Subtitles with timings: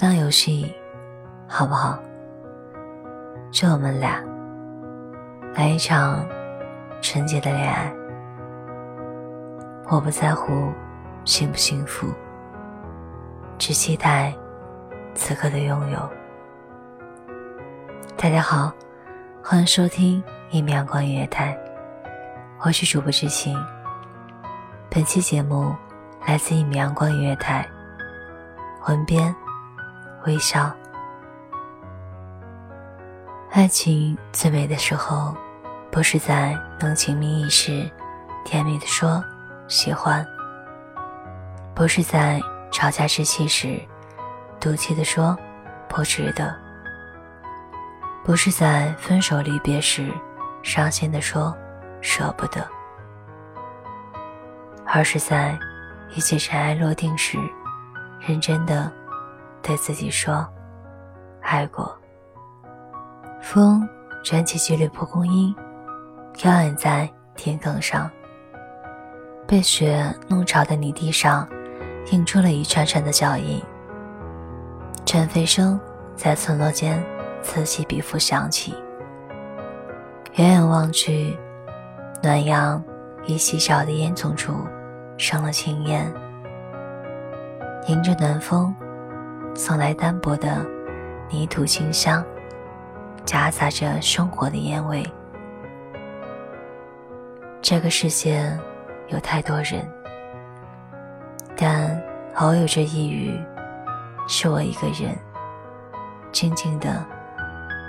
[0.00, 0.74] 当游戏，
[1.46, 1.98] 好不好？
[3.50, 4.18] 就我们俩
[5.54, 6.26] 来一场
[7.02, 7.92] 纯洁的恋爱。
[9.90, 10.72] 我不在乎
[11.26, 12.06] 幸不幸福，
[13.58, 14.34] 只期待
[15.14, 15.98] 此刻的拥有。
[18.16, 18.72] 大家好，
[19.44, 21.54] 欢迎收听一米阳光音乐台，
[22.60, 23.54] 我是主播知心。
[24.88, 25.76] 本期节目
[26.26, 27.68] 来自一米阳光音乐台，
[28.88, 29.36] 文编。
[30.26, 30.70] 微笑，
[33.52, 35.34] 爱情最美的时候，
[35.90, 37.90] 不是在浓情蜜意时
[38.44, 39.24] 甜蜜的说
[39.66, 40.26] 喜欢，
[41.74, 42.38] 不是在
[42.70, 43.80] 吵架之气时
[44.60, 45.36] 赌气的说
[45.88, 46.54] 不值得，
[48.22, 50.12] 不是在分手离别时
[50.62, 51.56] 伤心的说
[52.02, 52.62] 舍不得，
[54.84, 55.58] 而是在
[56.14, 57.38] 一切尘埃落定时，
[58.20, 58.92] 认真的。
[59.62, 60.46] 对自己说
[61.42, 61.96] ：“爱过。”
[63.40, 63.88] 风
[64.22, 65.54] 卷起几缕蒲公英，
[66.32, 68.10] 飘扬在田埂上。
[69.46, 71.48] 被雪弄潮的泥地上，
[72.12, 73.60] 印出了一串串的脚印。
[75.04, 75.80] 尘飞声
[76.14, 77.02] 在村落间
[77.42, 78.74] 此起彼伏响起。
[80.34, 81.36] 远远望去，
[82.22, 82.80] 暖阳
[83.26, 84.54] 已洗澡的烟囱处
[85.16, 86.12] 生了青烟，
[87.88, 88.72] 迎着暖风。
[89.54, 90.64] 送来单薄的
[91.28, 92.24] 泥土清香，
[93.24, 95.04] 夹杂着生活的烟味。
[97.60, 98.58] 这个世界
[99.08, 99.86] 有太多人，
[101.56, 102.02] 但
[102.36, 103.40] 偶有这一隅，
[104.26, 105.16] 是我一个人，
[106.32, 107.04] 静静的、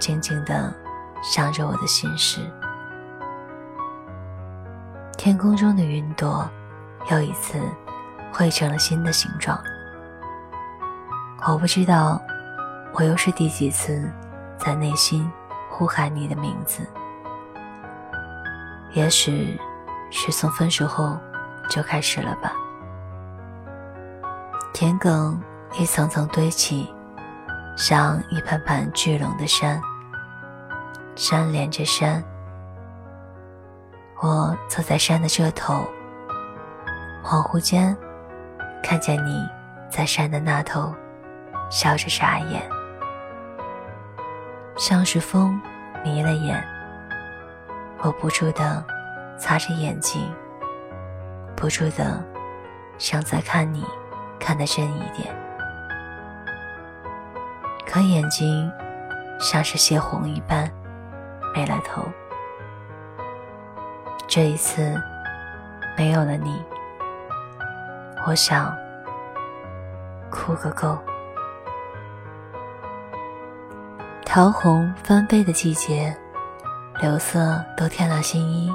[0.00, 0.74] 静静的
[1.22, 2.40] 想着我的心事。
[5.16, 6.50] 天空中的云朵，
[7.10, 7.60] 又一次
[8.32, 9.62] 汇成了新的形状。
[11.44, 12.22] 我不知道，
[12.94, 14.08] 我又是第几次
[14.56, 15.28] 在内心
[15.68, 16.86] 呼喊你的名字。
[18.92, 19.60] 也许
[20.10, 21.18] 是从分手后
[21.68, 22.52] 就开始了吧。
[24.72, 25.36] 田埂
[25.78, 26.94] 一层层堆起，
[27.76, 29.82] 像一盘盘聚拢的山。
[31.16, 32.22] 山连着山，
[34.20, 35.84] 我坐在山的这头，
[37.24, 37.96] 恍惚间
[38.80, 39.44] 看见你
[39.90, 40.94] 在山的那头。
[41.72, 42.62] 笑着眨眼，
[44.76, 45.58] 像是风
[46.04, 46.62] 迷了眼。
[48.02, 48.84] 我不住的
[49.38, 50.30] 擦着眼睛，
[51.56, 52.22] 不住的
[52.98, 53.86] 想再看你，
[54.38, 55.34] 看得真一点。
[57.86, 58.70] 可眼睛
[59.40, 60.70] 像是泄洪一般
[61.54, 62.04] 没了头。
[64.28, 65.00] 这一次
[65.96, 66.62] 没有了你，
[68.26, 68.76] 我想
[70.30, 70.98] 哭个够。
[74.34, 76.16] 桃红翻飞的季节，
[77.02, 78.72] 柳色都添了新衣。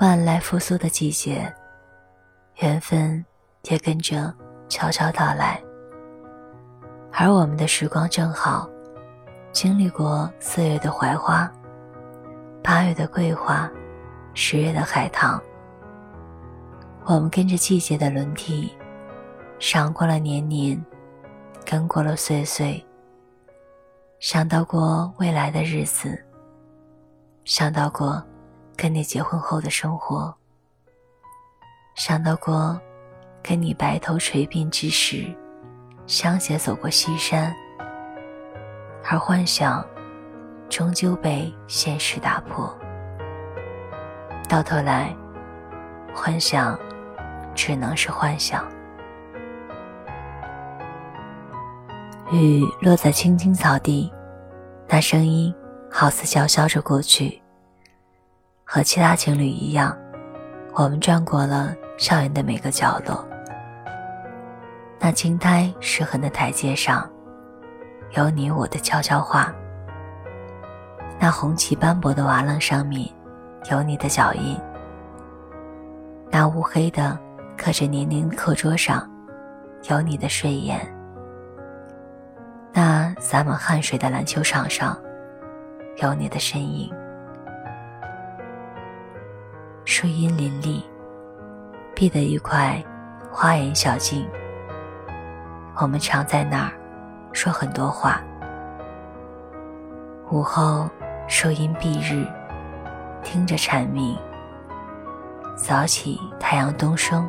[0.00, 1.52] 万籁复苏的季节，
[2.60, 3.22] 缘分
[3.64, 4.32] 也跟着
[4.70, 5.62] 悄悄到来。
[7.12, 8.66] 而我们的时光正好，
[9.52, 11.52] 经历过四月的槐花，
[12.64, 13.70] 八月的桂花，
[14.32, 15.38] 十月的海棠。
[17.04, 18.74] 我们跟着季节的轮替，
[19.58, 20.82] 赏过了年年，
[21.66, 22.82] 跟过了岁岁。
[24.22, 26.16] 想到过未来的日子，
[27.44, 28.22] 想到过
[28.76, 30.32] 跟你结婚后的生活，
[31.96, 32.80] 想到过
[33.42, 35.26] 跟你白头垂鬓之时，
[36.06, 37.52] 相携走过西山，
[39.10, 39.84] 而幻想
[40.70, 42.72] 终究被现实打破。
[44.48, 45.12] 到头来，
[46.14, 46.78] 幻想
[47.56, 48.71] 只能是幻想。
[52.40, 54.10] 雨落在青青草地，
[54.88, 55.54] 那声音
[55.90, 57.40] 好似叫嚣着过去。
[58.64, 59.94] 和其他情侣一样，
[60.72, 63.22] 我们转过了校园的每个角落。
[64.98, 67.06] 那青苔湿痕的台阶上，
[68.12, 69.54] 有你我的悄悄话。
[71.20, 73.06] 那红旗斑驳的瓦楞上面，
[73.70, 74.58] 有你的脚印。
[76.30, 77.18] 那乌黑的
[77.58, 79.06] 刻着年年课桌上，
[79.90, 80.80] 有你的睡颜。
[82.74, 84.98] 那洒满汗水的篮球场上，
[85.96, 86.90] 有你的身影。
[89.84, 90.82] 树荫林立，
[91.94, 92.82] 碧的一块
[93.30, 94.26] 花园小径。
[95.76, 96.72] 我们常在那儿
[97.32, 98.22] 说很多话。
[100.30, 100.88] 午后
[101.28, 102.26] 树荫蔽日，
[103.22, 104.16] 听着蝉鸣。
[105.56, 107.28] 早起太阳东升，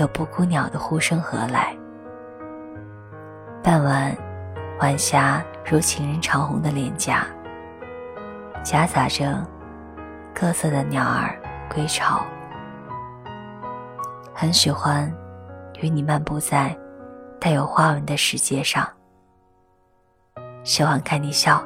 [0.00, 1.76] 有布谷鸟的呼声何来？
[3.62, 4.16] 傍晚，
[4.80, 7.26] 晚霞如情人长红的脸颊，
[8.62, 9.46] 夹杂着
[10.34, 12.24] 各色的鸟儿归巢。
[14.32, 15.12] 很喜欢
[15.82, 16.74] 与你漫步在
[17.38, 18.88] 带有花纹的世界上，
[20.64, 21.62] 喜欢看你笑，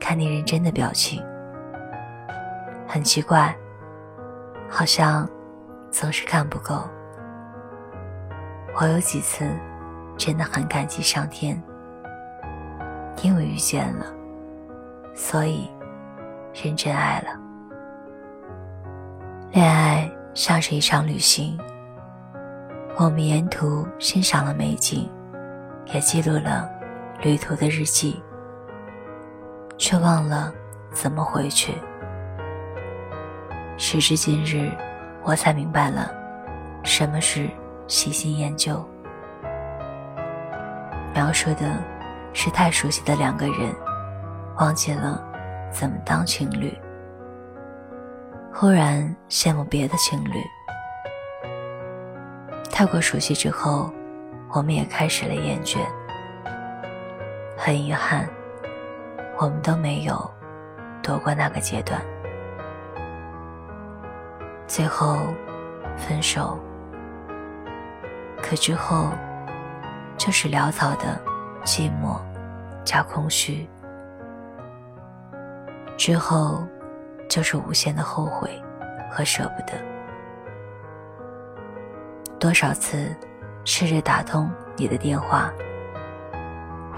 [0.00, 1.24] 看你认真的表情。
[2.88, 3.56] 很奇怪，
[4.68, 5.28] 好像
[5.92, 6.82] 总是看不够。
[8.80, 9.48] 我有几次。
[10.16, 11.62] 真的很感激上天，
[13.22, 14.06] 因为遇见了，
[15.14, 15.70] 所以
[16.54, 17.28] 认真爱了。
[19.52, 21.58] 恋爱像是一场旅行，
[22.98, 25.08] 我们沿途欣赏了美景，
[25.92, 26.68] 也记录了
[27.22, 28.22] 旅途的日记，
[29.78, 30.52] 却忘了
[30.92, 31.74] 怎么回去。
[33.78, 34.70] 时至今日，
[35.22, 36.10] 我才明白了
[36.82, 37.48] 什么是
[37.86, 38.82] 喜新厌旧。
[41.26, 41.82] 要说的
[42.32, 43.74] 是太熟悉的两个人，
[44.58, 45.20] 忘记了
[45.72, 46.72] 怎么当情侣。
[48.54, 50.40] 忽然羡慕别的情侣，
[52.70, 53.92] 太过熟悉之后，
[54.52, 55.78] 我们也开始了厌倦。
[57.56, 58.28] 很遗憾，
[59.36, 60.30] 我们都没有
[61.02, 62.00] 躲过那个阶段。
[64.68, 65.18] 最后
[65.96, 66.56] 分手，
[68.40, 69.10] 可之后。
[70.26, 71.16] 就是潦草的
[71.64, 72.18] 寂寞
[72.84, 73.64] 加空虚，
[75.96, 76.66] 之后
[77.28, 78.60] 就是无限的后悔
[79.08, 79.74] 和舍不得。
[82.40, 83.14] 多少次
[83.64, 85.48] 试着打通你的电话，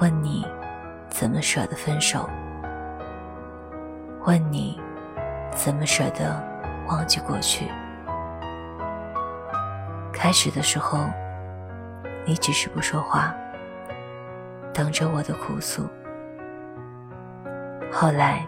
[0.00, 0.46] 问你
[1.10, 2.26] 怎么舍得分手，
[4.24, 4.80] 问你
[5.54, 6.42] 怎么舍得
[6.88, 7.66] 忘记过去。
[10.14, 11.00] 开始的时候。
[12.28, 13.34] 你只是不说话，
[14.74, 15.88] 等着我的哭诉。
[17.90, 18.46] 后来，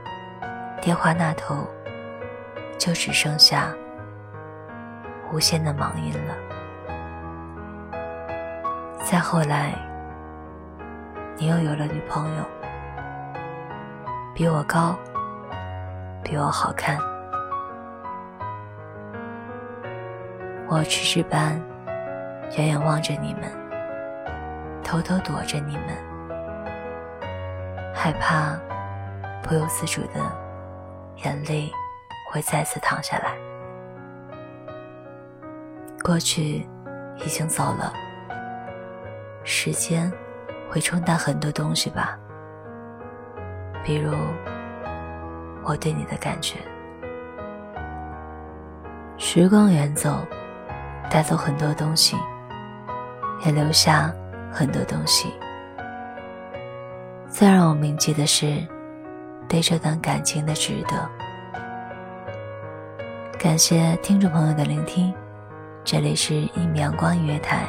[0.82, 1.66] 电话那头
[2.76, 3.74] 就只剩下
[5.32, 6.34] 无限的忙音了。
[9.02, 9.72] 再后来，
[11.38, 12.44] 你又有了女朋友，
[14.34, 14.94] 比我高，
[16.22, 16.98] 比我好看。
[20.68, 21.58] 我痴痴般
[22.58, 23.58] 远远望着你们。
[24.90, 25.96] 偷偷躲着你们，
[27.94, 28.58] 害怕
[29.40, 30.20] 不由自主的
[31.18, 31.70] 眼泪
[32.28, 33.36] 会再次淌下来。
[36.02, 36.68] 过去
[37.18, 37.92] 已经走了，
[39.44, 40.12] 时间
[40.68, 42.18] 会冲淡很多东西吧，
[43.84, 44.12] 比如
[45.62, 46.56] 我对你的感觉。
[49.16, 50.26] 时光远走，
[51.08, 52.16] 带走很多东西，
[53.46, 54.12] 也留下。
[54.52, 55.32] 很多东西，
[57.28, 58.66] 最让我铭记的是
[59.48, 61.08] 对这段感情的值得。
[63.38, 65.14] 感谢听众朋友的聆听，
[65.84, 67.64] 这里是一米阳光音乐台，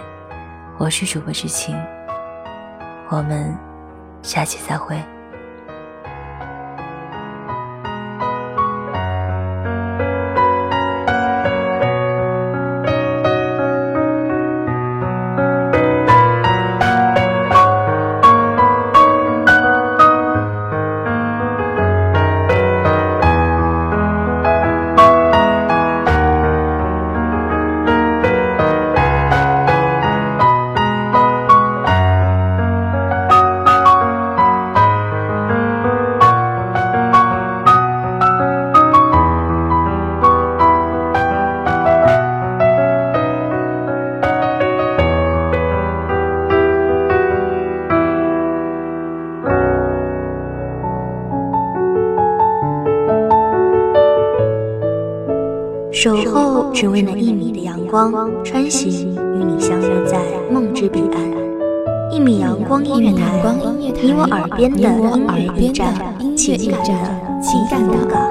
[0.78, 1.76] 我是主播知青，
[3.10, 3.56] 我们
[4.22, 5.02] 下期再会。
[56.02, 58.12] 守候只为那一米的阳光，
[58.44, 60.18] 穿行与你相约在
[60.52, 62.12] 梦之彼岸。
[62.12, 63.40] 一米阳光音乐台，
[63.78, 65.94] 你我耳边的音乐驿站，
[66.36, 66.90] 情感的
[67.40, 68.31] 情感的避